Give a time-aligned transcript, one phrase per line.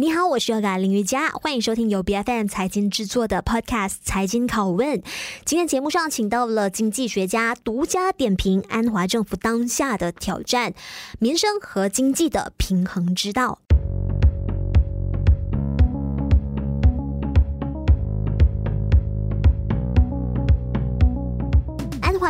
[0.00, 4.98] 你好，我是优嘎林瑜伽，欢迎收听由 BFM 财经制作的 Podcast《财经拷问》。
[5.44, 10.72] 今天节目上请到了经济学家独家点评安华政府当下的挑战：
[11.18, 13.58] 民生和经济的平衡之道。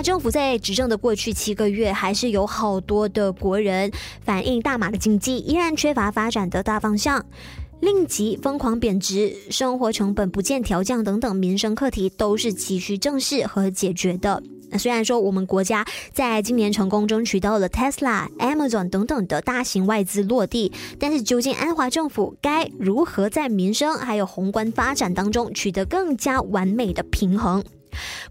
[0.03, 3.91] 政府在执政的过去七个月，还是有好多的国人
[4.21, 7.25] 反映，大马的经济依然缺乏发展的大方向。
[7.81, 14.43] 令吉疯狂贬值、生活成本不见调降等等民生课题，都是急需正视和解决的。
[14.71, 27.63] 那虽然说我们国家在今年成功争取到了 Tesla、Amazon 等等的大型外资落地，但是究竟安华政府该如何在民生还有宏观发展当中取得更加完美的平衡？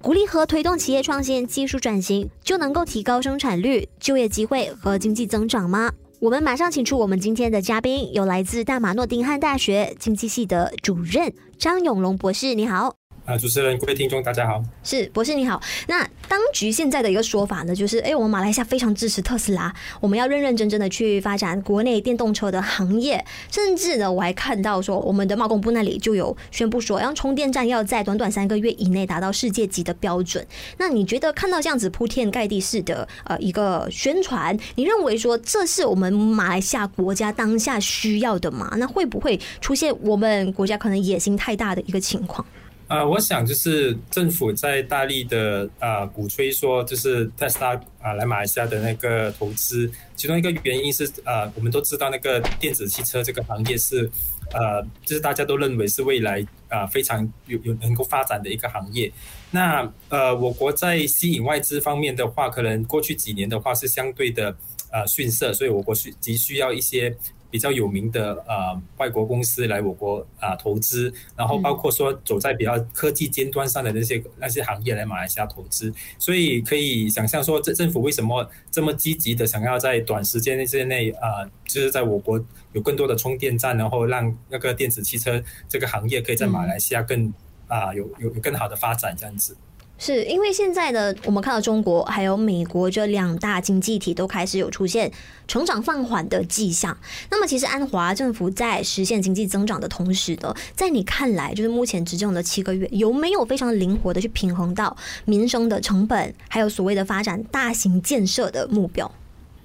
[0.01, 5.91] 鼓励和推动企业创新、技术转型，就能够提高生产率、就业机会和经济增长吗？
[6.19, 13.06] 我们马上请出我们今天的嘉宾，有来自大马诺丁汉大学经济系的主任张永龙博士，你好。
[13.27, 14.63] 啊，主持人、各位听众，大家好。
[14.85, 15.61] 是博士你好。
[15.87, 23.21] 那当局现在的一个说法呢，就是哎，我们马来西亚非常支持特斯拉，我们要认认真真的去发展国内电动车的行业。
[23.51, 30.47] 甚至呢，我还看到说，我们的贸工部那里就有宣布说，让充电站要在短短三个月以内达到世界级的标准。
[30.77, 38.71] 那你觉得看到这样子铺天盖地式的呃一个宣传，你认为说这是我们马来西亚国家当下需要的吗？
[38.77, 42.47] 那会不会出现我们国家可能野心太大的一个情况？
[42.87, 54.09] 呃，我想就是政府在大力的呃鼓吹说，就是特斯拉啊来马来西亚的那个投资，其中一个原因是呃，我们都知道那个电子汽车这个行业是
[54.53, 59.11] 呃，就是大家都认为是未来啊、非常有有能够发展的一个行业。
[59.51, 64.55] 那呃，我国在吸引外资方面的话，可能过去几年的话是相对的
[64.91, 67.13] 呃逊色，所以我国需急需要一些。
[67.49, 87.27] 比较有名的呃外国公司来我国啊、呃、投资，然后包括说走在比较科技尖端上的那些那些行业来马来西亚投资，所以可以想象说，政政府为什么这么积极的想要在短时间之内啊、呃，就是在我国有更多的充电站，然后让那个电子汽车这个行业可以在马来西亚更
[87.67, 89.55] 啊、呃、有有有更好的发展这样子。
[89.97, 95.11] 是因为现在呢，我们看到中国还有美国这两大经济体都开始有出现
[95.47, 96.95] 成长放缓的迹象。
[97.31, 109.11] 那么，其实安华政府在实现经济增长的同时呢，在你看来，就是目前执政的七个月，有没有非常灵活的去平衡到民生的成本，还有所谓的发展大型建设的目标？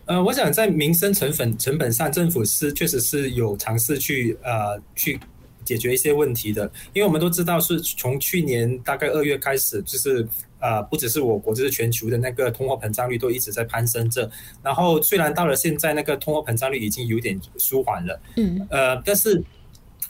[0.06, 5.20] 呃，我想在民生成本成本上，政府是确实是有尝试去呃去。
[5.64, 10.26] 解决一些问题的，因为我们都知道是从去年大概二月开始，就是
[10.60, 14.30] 呃，不只是我国，就是全球的那个通货膨胀率都一直在攀升着。
[14.62, 19.42] 然后虽然到了现在，那个通货膨胀率已经有点舒缓了，嗯，呃，但是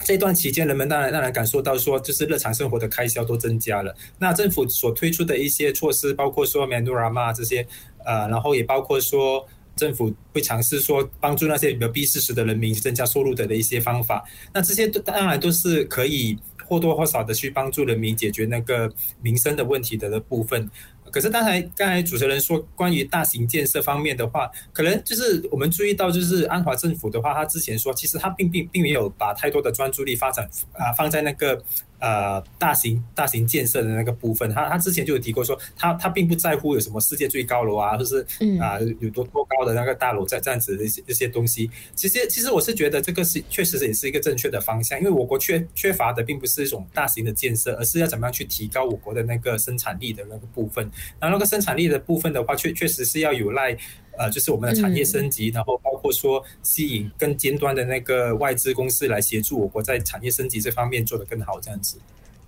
[0.05, 3.95] 这段期间，人们当然让人感受到说，就是日常生活的开销都增加了。
[4.19, 7.67] 那政府所推出的一些措施，包括说 Menu Rahmah 这些，
[8.05, 9.47] 呃，然后也包括说。
[9.77, 20.71] 政府会尝试说帮助那些比较 B 四十的人民增加收入的的一些方法，那这些当然都是可以或多或少的去帮助人民解决那个民生的问题的的部分。
[21.11, 31.63] 可是刚才刚才主持人说关于大型建设方面的话，可能就是我们注意到，就是安华政府的话，他之前说其实他并并并没有把太多的专注力发展啊放在那个。
[32.03, 38.21] 呃，大型大型建设的那个部分，他他之前就有提过说，他他并不在乎有什么世界最高楼啊，就是
[38.61, 41.71] 啊、呃、有多多高的那个大楼在这样子的一些一些东西。
[41.95, 50.91] 其实其实我是觉得这个是确实也是一个正确的方向，因为我国缺缺乏的并不是一种大型的建设，而是要怎么样去提高我国的那个生产力的那个部分。
[51.21, 53.79] 然后那个生产力的部分的话，确确实是要有赖。
[54.19, 61.99] 呃，就是我们的产业升级，然后包括说吸引更尖端的那个外资公司来协助我国在产业升级这方面做得更好，这样子。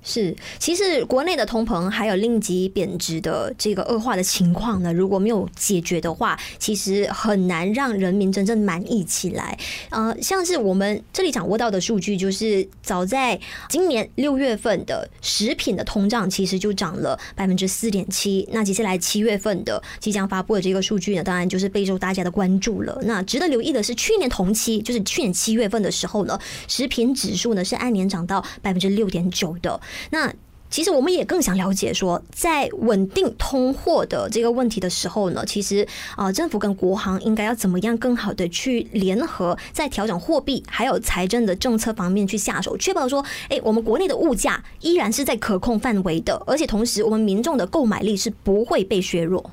[0.07, 9.59] 是，其实国内的通膨还有令吉贬值的这个恶化的情况呢，如果没有解决的话，其实很难让人民真正满意起来。
[9.89, 13.41] 呃，像是我们这里掌握到的数据，就是早在
[13.71, 18.47] 今年六月份的食品的通胀其实就涨了百分之四点七。
[18.53, 23.01] 那接下来七月份的即将发布的这个数据呢，当然就是备受大家的关注了。
[23.05, 29.81] 那值得留意的是，去年同期就是去年七月份的时候呢，食品指数呢是按年涨到百分之六点九的。
[30.11, 30.33] 那
[30.71, 35.87] 其实我们也更想了解说，在稳定通货的这个问题的时候呢，其实
[36.17, 49.53] 啊，政府跟国行应该要怎么样更好的去联合，在调整货币还有财政的政策方面去下手，确保说，哎，我们国内的物价依然是在可控范围的，而且同时我们民众的购买力是不会被削弱。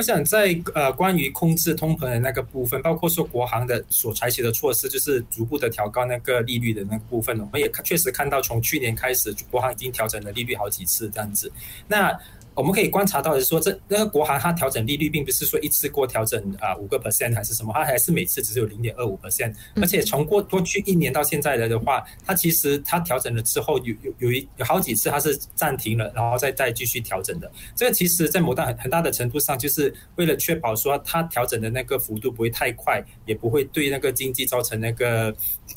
[0.00, 11.52] 我想在呃关于控制通膨的那个部分，包括说国行的所采取的措施，就是逐步的调高那个利率的那个部分，我们也确实看到从去年开始，国行已经调整了利率好几次这样子。
[11.86, 12.18] 那
[12.54, 27.50] 我们可以观察到的是说，这那个国行它调整利率，并不是说一次过调整啊五个 percent 还是什么，它还是每次只有零点二五 percent，而且从过过去一年到现在来的话，它其实它调整了之后有有有一有好几次它是暂停了，然后再再继续调整的。
[27.74, 35.34] 这个其实在某大很很大的程度上，就是为了确保说它调整的那个幅度不会太快，也不会对那个经济造成那个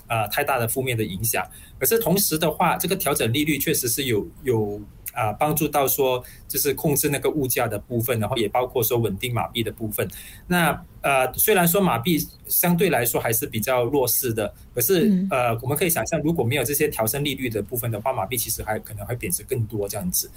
[0.08, 1.48] 呃太大的负面的影响。
[1.80, 4.82] 可是同时的话，这个调整利率确实是有有。
[5.14, 10.08] 啊，帮助到说就是控制那个物价的部分，然后也包括说稳定马币的部分。
[10.48, 20.30] 那呃，虽然说马币相对来说还是比较弱势的，可是呃，我们可以想象，如果没有这些调升利率的部分的话，马币其实还可能会贬值更多这样子。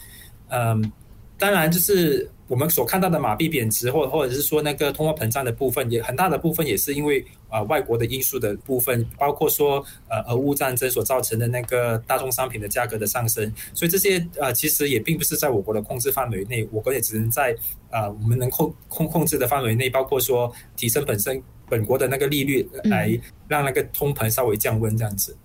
[0.49, 0.93] 嗯。
[1.39, 17.57] 当然，就是我们所看到的马币贬值，或或者是说那个通货膨胀的部分，也很大的部分也是因为呃外国的因素的部分，包括说呃俄乌战争所造成的那个大宗商品的价格的上升，所以这些呃其实也并不是在我国的控制范围内，我国也只能在
[17.91, 25.37] 呃我们能控控控制的范围内，包括说提升本身本国的那个利率，来让那个通膨稍微降温这样子。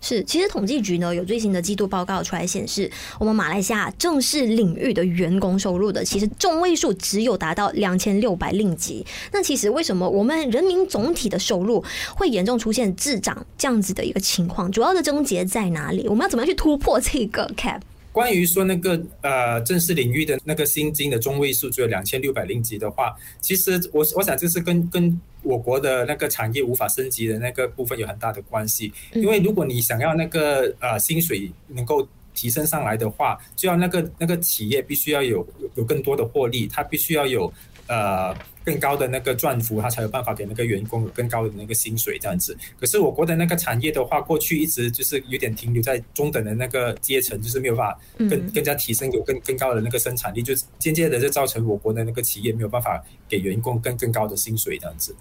[0.00, 9.04] 是，其实统计局呢有最新的季度报告出来显示，我们马来西亚正式领域的员工收入的其实中位数只有达到两千六百令吉。
[9.32, 11.84] 那其实为什么我们人民总体的收入
[12.14, 14.70] 会严重出现滞涨这样子的一个情况？
[14.70, 16.06] 主要的症结在哪里？
[16.08, 17.80] 我们要怎么样去突破这个 cap？
[18.10, 28.92] 关于说那个呃正式领域的那个薪金的中位数只有两千六百令吉的话，其实我我想这是跟跟我国的那个产业无法升级的那个部分有很大的关系。
[29.12, 37.52] 因为如果你想要那个呃薪水能够提升上来的话，就要那个那个企业必须要有有更多的获利，它必须要有。
[37.90, 38.36] 呃，
[38.66, 42.54] 更高的那个赚幅，它才有办法给那个员工有更高的那个薪水这样子。
[42.78, 47.98] 可是我国的那个产业的话，过去一直就是有点停留在中等的那个阶层，就是没有办法
[48.28, 55.16] 更更加提升，有更更高的那个生产力，就渐渐的就造成我国的那个企业没有办法给员工更更高的薪水这样子。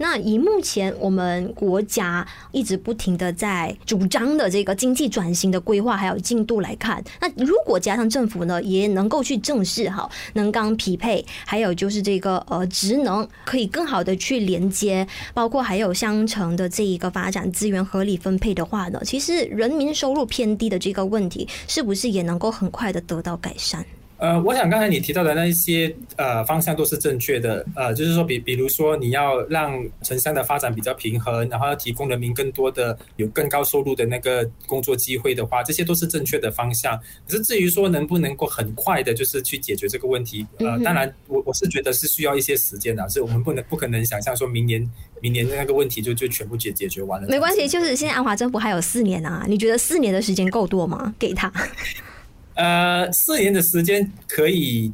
[0.00, 23.84] 那以目前我们国家一直不停的在主张的这个经济转型的规划还有进度来看，那如果加上政府呢也能够去正视好能钢匹配，还有就是这个呃职能可以更好的去连接，包括还有乡城的这一个发展资源合理分配的话呢，其实人民收入偏低的这个问题是不是也能够很快的得到改善？
[24.20, 37.00] 呃，我想刚才你提到的那一些呃方向都是正确的，呃，就是说比比如说你要让城乡的发展比较平衡，然后要提供人民更多的有更高收入的那个工作机会的话，这些都是正确的方向。
[37.26, 44.86] 可是至于说能不能够很快的，就是去解决这个问题，呃，当然我我是觉得是需要一些时间的，所以我们不能不可能想象说明年
[45.22, 47.26] 明年的那个问题就就全部解解决完了。
[47.28, 51.14] 没关系，就是现在安华政府还有四年啊，你觉得四年的时间够多吗？
[51.18, 51.50] 给他。
[52.60, 54.92] 呃，四年的时间可以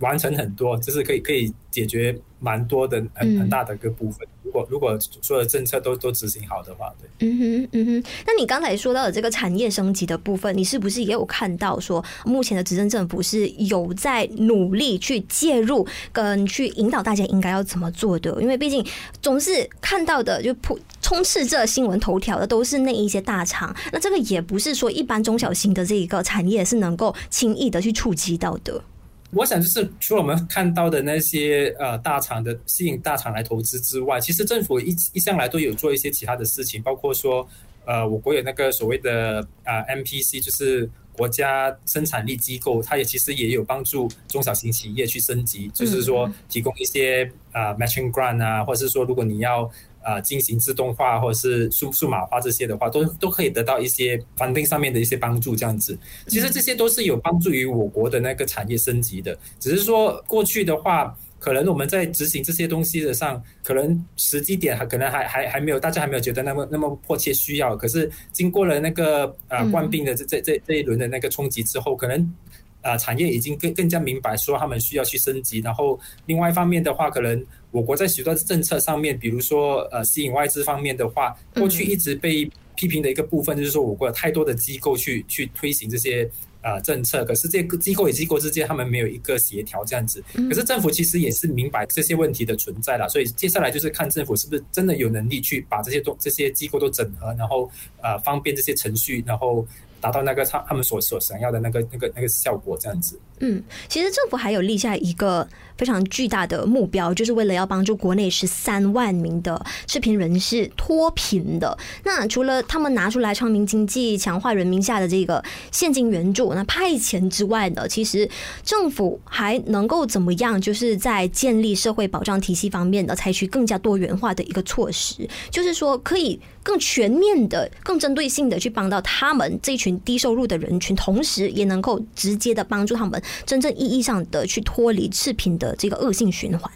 [0.00, 4.26] 完成很多，就是可以可以解决蛮多的很很大的一个部分。
[4.26, 8.10] 嗯如果如果所有的政策都都执行好的话，对，嗯哼嗯哼。
[8.26, 18.40] 那你刚才说到的这个产业升级的部分，你是不是也有看到说，目前的执政政府是有在努力去介入跟去引导大家应该要怎么做的？
[18.40, 18.82] 因为毕竟
[19.20, 28.82] 总是看到的就普充斥着新闻头条的都是那一些大厂，那这个也不是说一般中小型的这一个产业是能够轻易的去触及到的。
[29.30, 37.46] 我想，就是除了我们看到的那些呃大厂的吸引大厂来投资之外，其实政府一一向来都有做一些其他的事情，包括说
[37.84, 49.70] 呃，我国有那个所谓的啊、呃、MPC，就是国家生产力机构，它也其实也有帮助中小型企业去升级，就是说提供一些啊、呃、matching grant 啊，或者是说如果你要。
[50.08, 55.98] 啊，进行自动化或者是数数码化这些的话，都都可以得到一些 funding 上面的一些帮助，这样子。
[56.28, 59.38] 其实这些都是有帮助于我国的那个产业升级的。
[59.60, 67.76] 只是说过去的话，可能我们在执行这些东西的上，可能时机点还可能还还还没有，大家还没有觉得那么那么迫切需要。
[67.76, 72.34] 可是经过了那个呃冠病的这这这这一轮的那个冲击之后，可能。
[72.80, 86.30] 啊，产业已经更更加明白说他们需要去升级，然后另外一方面的话，可能我国在许多政策上面，比如说呃吸引外资方面的话，过去一直被批评的一个部分就是说我国有太多的机构去去推行这些
[86.62, 90.22] 呃政策，可是这个机构与机构之间他们没有一个协调这样子。
[90.48, 97.70] 可是政府其实也是明白这些问题的存在了，所以接下来就是看政府是不是真的有能力去把这些东这些机构都整合，然后
[98.00, 99.66] 呃方便这些程序，然后。
[100.00, 103.18] 达到那个他他们所所想要的那个那个那个效果，这样子。
[103.40, 111.76] 嗯，其实政府还有立下一个非常巨大的目标，就是为了要帮助国内十三万名的视频人士脱贫的。
[112.04, 118.28] 那除了他们拿出来昌明经济、强化人民下的这个现金援助、那派钱之外呢，其实
[118.64, 120.60] 政府还能够怎么样？
[120.60, 133.22] 就是在建立社会保障体系方面的，采取更加多元化的一个措施，就是说可以更全面的、更针对性的去帮到他们这群低收入的人群，同时也能够直接的帮助他们。
[133.44, 136.70] 真正意义上的去脱离赤贫的这个恶性循环。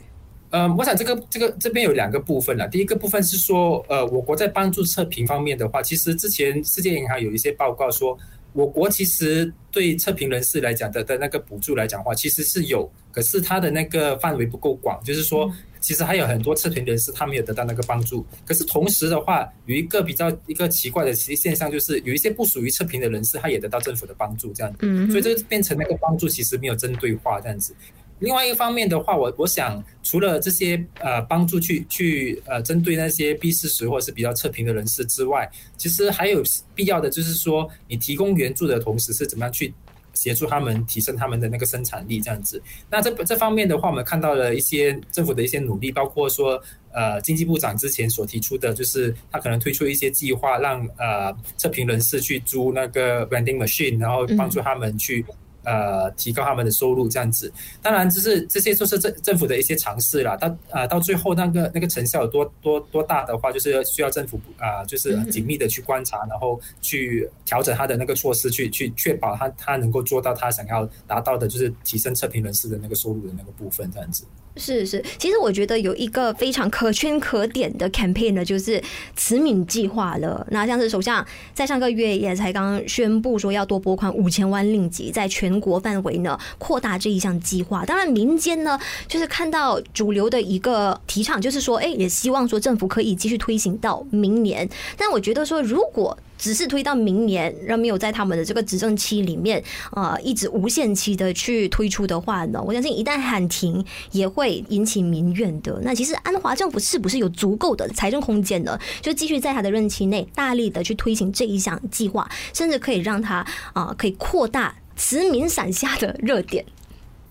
[0.51, 2.69] 呃，我想这个这个这边有两个部分了。
[2.69, 8.19] 第一个部分是说，呃，我国在帮助测评方面的话，其实之前世界银行有一些报告说，
[8.53, 15.47] 我国其实对测评人士来讲的的那个补助来讲的话，其实是有，可是它的那个范围不够广，就是说。
[15.47, 18.25] 嗯其实还有很多测评人士，他没有得到那个帮助。
[18.47, 24.79] 可是同时的话，有一个比较一个奇怪的其实现象，就是有一些不属于测评的人士，他也得到政府的帮助，这样子。
[24.83, 25.11] 嗯。
[25.11, 27.75] 所以这变成那个帮助其实没有针对化这样子。
[28.23, 36.43] 另外一方面的话，我我想除了这些呃帮助去去呃针对那些 B 四十或者是比较测评的人士之外，其实还有
[36.75, 39.75] 必要的就是说，你提供援助的同时是怎么样去。
[40.15, 42.63] 协助他们提升他们的那个生产力，这样子。
[42.91, 46.63] 那这这方面的话，我们看到了一些政府的一些努力，包括说，
[46.93, 55.25] 呃，经济部长之前所提出的，就是他可能推出一些计划，让呃测评人士去租那个 vending machine，然后帮助他们去。
[55.65, 60.37] 呃，提高他们的收入这样子，当然就是这些就是政政府的一些尝试啦。
[60.37, 74.25] 到呃到最后那个那个成效有多多多大的话，就是需要政府啊、呃，就是紧密的去观察，然后去调整他的那个措施，去去确保他他能够做到他想要达到的，就是提升测评人士的那个收入的那个部分这样子。
[74.55, 78.83] 是是，其实我觉得有一个非常可圈可点的 campaign 呢，就是
[79.17, 80.47] 慈敏计划了。
[80.51, 87.85] 那像是首相在上个月也才刚宣布说要多拨款五千万令吉，在全全国范围呢扩大这一项计划。
[87.85, 94.67] 当然，民间呢就是看到主流的一个提倡，就是说，哎，也希望说政府可以继续推行到明年。
[94.97, 105.79] 但我觉得说，如果只是推到明年，让没有在他们的这个执政期里面，呃，一直无限期的去推出的话呢，我相信一旦喊停，也会引起民怨的。
[105.85, 108.79] 那其实安华政府是不是有足够的财政空间呢？
[109.01, 116.65] 就继续在他的任期内大力的去推行这一项计划，甚至可以让他啊、可以扩大慈悯伞下的热点。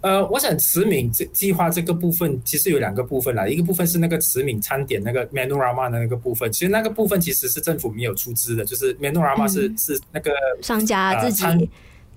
[0.01, 11.57] 呃，我想慈悯这计划这个部分其实有两个部分啦，一个部分是那个慈悯餐点那个 Menu Rahmah 的那个部分，其实那个部分其实是政府没有出资的，就是 Menu Rahmah 是、嗯、是那个商家自己、呃、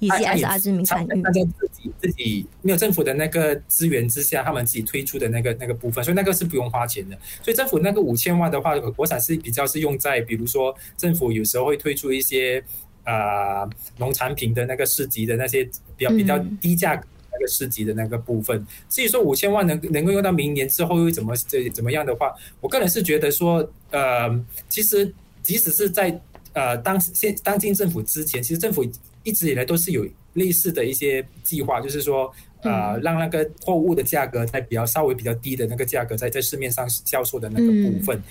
[0.00, 7.16] 以及 SR 知名参与，大家自己自己没有政府的那个资源之下，他们自己推出的那个那个部分，所以那个是不用花钱的。
[7.42, 12.64] 所以政府那个五千万的话，国产是比较是用在比如说政府有时候会推出一些
[13.04, 13.68] 呃
[13.98, 15.64] 农产品的那个市集的那些
[15.96, 16.94] 比较比较低价。
[16.94, 17.04] 嗯
[17.36, 24.30] 那个市集的那个部分，至于说五千万能能够用到明年之后又怎么这怎么样的话，我个人是觉得说，呃，
[24.68, 26.16] 其实即使是在
[26.52, 28.88] 呃当现当今政府之前，其实政府
[29.24, 32.32] 一直以来都是有类似的一些计划，就是说
[32.62, 38.22] 呃让那个货物的价格在比较稍微比较低的那个价格在在市面上销售的那个部分。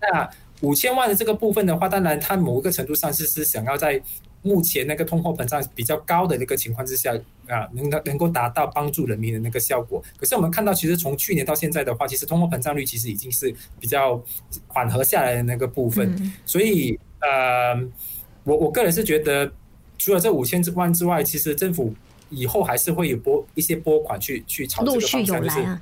[0.00, 4.02] 那五千万的这个部分的话，当然它某一个程度上是是想要在。
[4.40, 7.12] 目前那个通货膨胀比较高的那个情况之下
[7.48, 10.00] 啊，能够能够达到帮助人民的那个效果。
[10.16, 14.22] 可是我们看到，其实从去年到现在的话，其实通货膨胀率其实已经是比较
[14.68, 16.32] 缓和下来的那个部分。
[16.46, 17.74] 所以呃，
[18.44, 19.52] 我我个人是觉得，
[19.98, 21.92] 除了这五千万之外，其实政府
[22.30, 25.78] 以后还是会有拨一些拨款去去朝这个方向，就是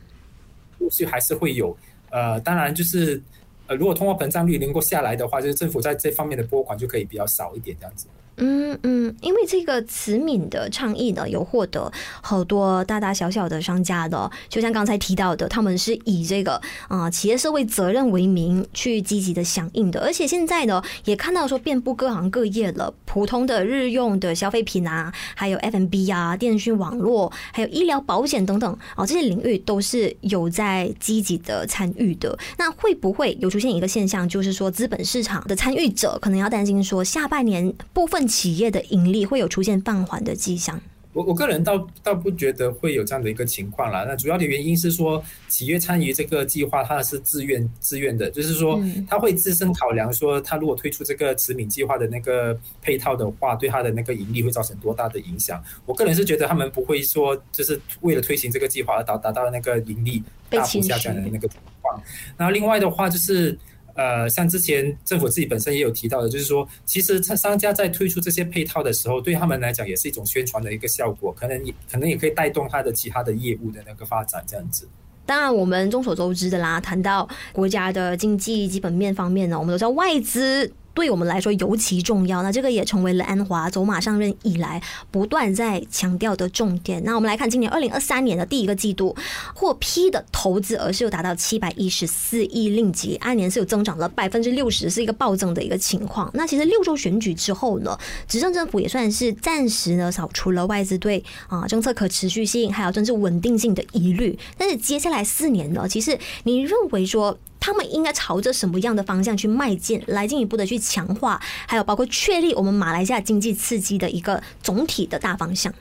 [0.78, 1.76] 陆续还是会有。
[2.08, 3.22] 呃，当然就是
[3.66, 8.06] 呃，如果通货膨胀率能够下来的话，就是政府在这方面的拨款就可以比较少一点这样子。
[8.38, 11.90] 嗯嗯，因为这个慈敏的倡议呢，有获得
[12.20, 32.38] 好多大大小小的商家的，就像刚才提到的，他们是以这个啊、企业社会责任为名去积极的响应的，而且现在呢，也看到说遍布各行各业了，普通的日用的消费品啊，还有 F M B 啊、电讯网络，还有医疗保险等等啊、哦，这些领域都是有在积极的参与的。
[32.58, 40.80] 那会不会有出现一个现象，就是说资本市场的参与者可能要担心说下半年部分企业的盈利会有出现放缓的迹象。
[41.12, 44.04] 我我个人倒倒不觉得会有这样的一个情况啦。
[44.06, 48.78] 那主要的原因是说，企业参与这个计划，它是自愿自愿的，就是说，
[49.08, 55.64] 他会自身考量说，他如果推出这个慈敏计划的那个配套的话，对他的那个盈利会造成多大的影响。
[55.86, 61.98] 我个人是觉得他们不会说，就是为了推行这个计划而达达到那个盈利大幅下降的那个情况。
[62.36, 63.58] 然后另外的话就是。
[63.96, 74.88] 呃，像之前政府自己本身也有提到的，就是说，其实商家在推出这些配套的时候，对他们来讲也是一种宣传的一个效果，可能也可能也可以带动他的其他的业务的那个发展，这样子。
[75.24, 80.72] 当然，我们众所周知的啦，谈到国家的经济基本面方面呢，我们都知道外资。
[80.96, 87.04] 对我们来说尤其重要，那这个也成为了安华走马上任以来不断在强调的重点。
[87.04, 89.14] 那我们来看今年二零二三年的第一个季度，
[89.54, 96.30] 获批的投资额是有达到七百一十四亿令吉，按年是有增长了百分之六十，是一个暴增的一个情况。
[96.32, 104.38] 那其实六周选举之后呢，执政政府也算是暂时呢扫除了外资对啊政策可持续性还有政治稳定性的疑虑。
[104.56, 107.38] 但是接下来四年呢，其实你认为说？
[107.66, 115.74] 他们应该朝着什么样的方向去迈进，来进一步的去强化，还有包括确立我们马来西亚经济刺激的一个总体的大方向。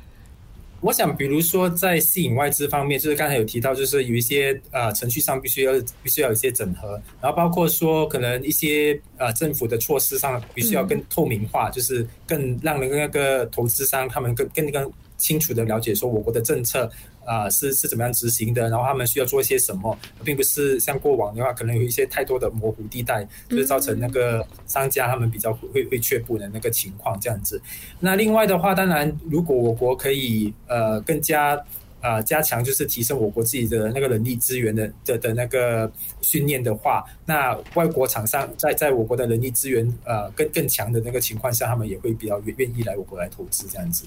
[0.81, 16.89] 我想，比如说在吸引外资方面，就是刚才有提到，就是有一些呃程序上必须要必须要有一些整合，然后包括说可能一些呃政府的措施上必须要更透明化，就是更让那个投资商他们更更更清楚的了解说我国的政策。
[17.27, 18.69] 啊、呃，是是怎么样执行的？
[18.69, 27.59] 然后他们需要做一些什么，并不是像过往的话，可能有一些太多的模糊地带，就是造成那个商家他们比较会会却步的那个情况这样子。
[27.99, 31.59] 那另外的话，当然，如果我国可以呃更加
[31.99, 35.91] 呃加强，就是提升我国自己的那个人力资源的的的那个
[36.21, 44.05] 训练的话，那外国厂商在在我国的人力资源呃更更强的那个情况下，他们也会比较愿愿意来我国来投资这样子。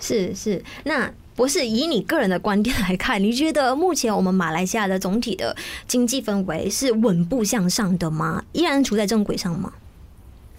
[0.00, 1.12] 是是，那。
[1.36, 8.44] 博士，以你个人的观点来看，你觉得目前我们马来西亚的总体的经济氛围是稳步向上的吗？
[8.52, 9.72] 依然处在正轨上吗？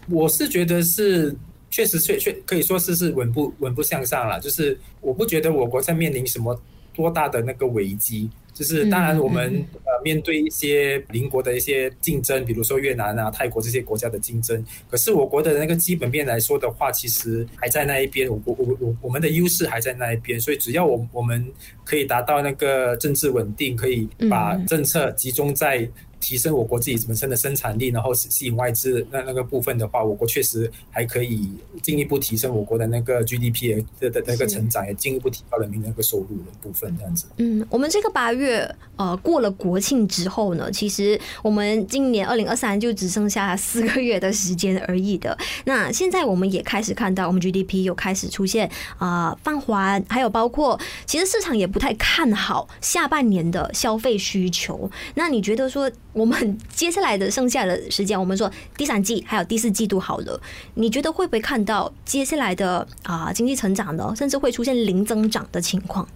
[0.09, 1.35] 我是觉得是，
[1.69, 4.39] 确实确确可以说是是稳步稳步向上了。
[4.39, 6.59] 就是我不觉得我国在面临什么
[6.95, 8.27] 多大的那个危机。
[8.53, 14.63] 就是当然，我们呃面对一些邻国的一些竞争，比如说越南啊、泰国这些国家的竞争。
[14.89, 20.39] 可是我国的那个基本面来说的话，其实还在那一边，我我我我我们的优势还在那一边。
[20.39, 21.45] 所以只要我我们
[21.83, 25.89] 可以达到那个政治稳定，可以把政策集中在。
[26.21, 31.49] 提升我国自己本身的生产力，然后吸引外资那那个部分的话，我国确实还可以
[31.81, 37.25] 进一步提升我国的那个 GDP 的的那个成长，也进一步提高人民那个收入的部分，这样子。
[37.37, 45.35] 嗯，我们这个八月呃过了国庆之后呢，其实我们今年二零二三就只剩下四个月的时间而已的。
[45.65, 54.89] 那现在我们也开始看到我们 GDP 有开始出现啊、放缓，还有包括其实市场也不太看好下半年的消费需求。
[55.15, 55.91] 那你觉得说？
[56.13, 60.39] 我们接下来的剩下的时间，我们说第三季还有第四季度好了，
[60.75, 64.13] 你觉得会不会看到接下来的啊经济成长呢？
[64.15, 66.07] 甚至会出现零增长的情况？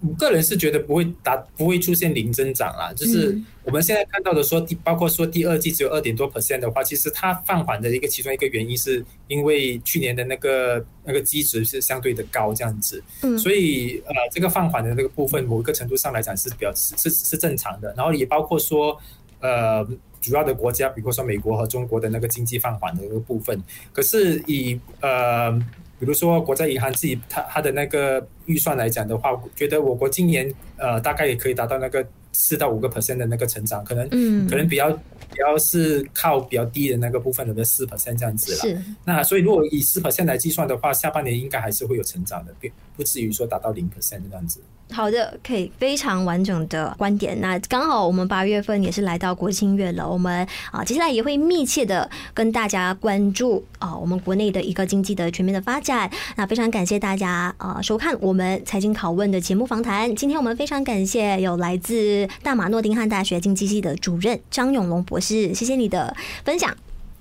[0.00, 2.92] 我个人是觉得不会达，不会出现零增长啦。
[2.94, 13.02] 就是我们现在看到的说，第包括说第二季只有二点多 percent 的话，其实它放缓的一个其中一个原因，是因为去年的那个那个基值是相对的高这样子。
[13.22, 17.94] 嗯，所以呃，这个放缓的那个部分，某一个程度上来讲是比较是是是正常的。
[17.96, 19.00] 然后也包括说
[19.40, 19.82] 呃，
[20.20, 23.62] 主要的国家，比如说美国和中国的那个经济放缓的一个部分，
[23.94, 25.58] 可是以呃。
[25.98, 32.06] 比如说，国家银行自己它它的那个预算来讲的话，觉得我国今年呃大概也可以达到那个
[32.38, 38.58] 四到五个 percent 的那个成长，可能嗯可能比较比较是靠比较低的那个部分的四 percent 这样子了。
[38.58, 38.82] 是。
[39.04, 44.60] 那所以如果以四 percent 来计算的话，下半年应该还是会有成长的，并不至于说达到零 percent 这样子。
[44.92, 47.40] 好的，可以非常完整的观点。
[47.40, 56.08] 那刚好我们八月份也是来到国庆月了，我们啊接下来也会密切的跟大家关注啊我们国内的一个经济的全面的发展。
[56.36, 60.14] 那非常感谢大家啊收看我们财经拷问的节目访谈。
[60.14, 66.70] 今天我们非常感谢有来自大马诺丁汉大学经济系的主任张永龙博士，谢谢你的分享，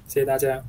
[0.08, 0.64] 谢谢大家。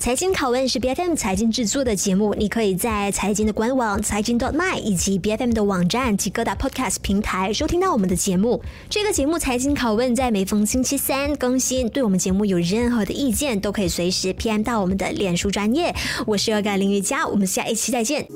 [0.00, 8.62] 财经拷问是 BFM 财经制作的节目，你可以在财经的官网财经 dot my 以及 BFM 的网站及各大 Podcast 平台收听到我们的节目。
[8.88, 11.88] 这个节目财经拷问在每逢星期三更新。
[11.90, 15.94] 对我们节目有任何的意见，都可以随时 PM 到我们的脸书专业。
[16.26, 18.26] 我是尔盖林玉佳，我们下一期再见。